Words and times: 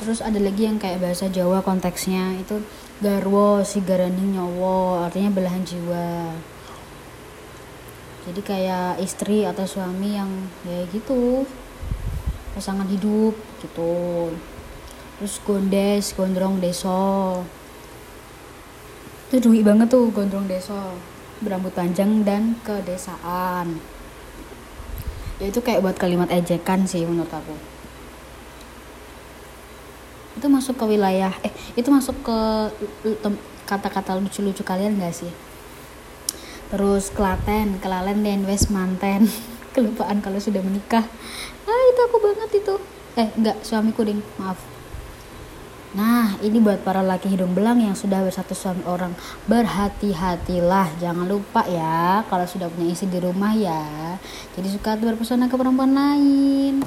terus 0.00 0.24
ada 0.24 0.40
lagi 0.40 0.64
yang 0.64 0.80
kayak 0.80 1.04
bahasa 1.04 1.28
Jawa 1.28 1.60
konteksnya 1.60 2.40
itu 2.40 2.56
garwo 3.04 3.60
si 3.60 3.84
garani 3.84 4.32
nyowo 4.32 5.04
artinya 5.04 5.28
belahan 5.28 5.60
jiwa. 5.60 6.32
Jadi 8.24 8.40
kayak 8.40 8.96
istri 9.04 9.44
atau 9.44 9.68
suami 9.68 10.16
yang 10.16 10.28
ya 10.64 10.88
gitu 10.88 11.44
pasangan 12.56 12.88
hidup 12.88 13.36
gitu. 13.60 14.32
Terus 15.20 15.34
gondes 15.44 16.16
gondrong 16.16 16.64
deso. 16.64 17.44
Itu 19.28 19.52
duit 19.52 19.68
banget 19.68 19.92
tuh 19.92 20.08
gondrong 20.08 20.48
deso 20.48 20.96
berambut 21.44 21.76
panjang 21.76 22.24
dan 22.24 22.56
kedesaan. 22.64 23.76
Ya 25.40 25.52
itu 25.52 25.60
kayak 25.60 25.84
buat 25.84 25.96
kalimat 26.00 26.32
ejekan 26.32 26.88
sih 26.88 27.04
menurut 27.04 27.32
aku 27.32 27.79
itu 30.40 30.48
masuk 30.48 30.80
ke 30.80 30.84
wilayah 30.88 31.36
eh 31.44 31.52
itu 31.76 31.92
masuk 31.92 32.16
ke 32.24 32.38
kata-kata 33.68 34.16
lucu-lucu 34.16 34.64
kalian 34.64 34.98
gak 34.98 35.14
sih? 35.14 35.30
Terus 36.72 37.12
Klaten, 37.12 37.78
Kelalen, 37.78 38.24
dan 38.24 38.42
West 38.48 38.72
Manten 38.72 39.28
kelupaan 39.76 40.18
kalau 40.24 40.42
sudah 40.42 40.64
menikah. 40.64 41.04
Ah 41.68 41.82
itu 41.92 42.00
aku 42.02 42.16
banget 42.18 42.50
itu. 42.64 42.74
Eh 43.14 43.28
enggak 43.36 43.62
suamiku 43.62 44.02
ding. 44.02 44.24
Maaf. 44.40 44.58
Nah, 45.90 46.38
ini 46.38 46.62
buat 46.62 46.86
para 46.86 47.02
laki 47.02 47.34
hidung 47.34 47.50
belang 47.50 47.82
yang 47.82 47.98
sudah 47.98 48.22
bersatu 48.22 48.54
suami 48.54 48.86
orang. 48.86 49.10
Berhati-hatilah, 49.50 51.02
jangan 51.02 51.26
lupa 51.26 51.66
ya 51.66 52.22
kalau 52.30 52.46
sudah 52.46 52.70
punya 52.70 52.94
istri 52.94 53.10
di 53.10 53.18
rumah 53.18 53.50
ya. 53.58 54.14
Jadi 54.54 54.70
suka 54.70 54.94
berpesona 54.94 55.50
ke 55.50 55.58
perempuan 55.58 55.90
lain. 55.90 56.86